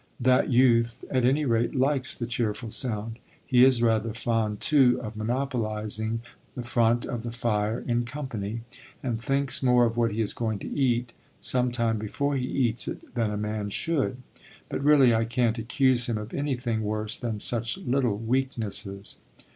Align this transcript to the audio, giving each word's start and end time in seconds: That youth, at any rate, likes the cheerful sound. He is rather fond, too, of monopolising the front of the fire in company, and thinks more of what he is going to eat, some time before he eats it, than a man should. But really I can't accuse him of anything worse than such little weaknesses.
That 0.19 0.49
youth, 0.49 1.05
at 1.11 1.25
any 1.25 1.45
rate, 1.45 1.75
likes 1.75 2.15
the 2.15 2.25
cheerful 2.25 2.71
sound. 2.71 3.19
He 3.45 3.63
is 3.63 3.83
rather 3.83 4.15
fond, 4.15 4.59
too, 4.59 4.99
of 4.99 5.15
monopolising 5.15 6.21
the 6.55 6.63
front 6.63 7.05
of 7.05 7.21
the 7.21 7.31
fire 7.31 7.83
in 7.87 8.03
company, 8.05 8.61
and 9.03 9.21
thinks 9.21 9.61
more 9.61 9.85
of 9.85 9.97
what 9.97 10.11
he 10.13 10.19
is 10.23 10.33
going 10.33 10.57
to 10.57 10.75
eat, 10.75 11.13
some 11.39 11.69
time 11.71 11.99
before 11.99 12.35
he 12.35 12.47
eats 12.47 12.87
it, 12.87 13.13
than 13.13 13.29
a 13.29 13.37
man 13.37 13.69
should. 13.69 14.17
But 14.69 14.83
really 14.83 15.13
I 15.13 15.23
can't 15.23 15.59
accuse 15.59 16.09
him 16.09 16.17
of 16.17 16.33
anything 16.33 16.81
worse 16.81 17.15
than 17.15 17.39
such 17.39 17.77
little 17.77 18.17
weaknesses. 18.17 19.19